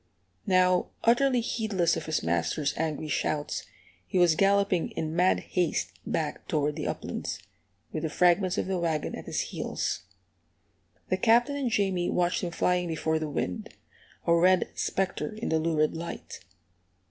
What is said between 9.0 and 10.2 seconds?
at his heels.